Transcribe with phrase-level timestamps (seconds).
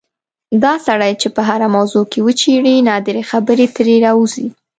[0.63, 4.47] دا سړی چې په هره موضوع کې وچېړې نادرې خبرې ترې راوځي.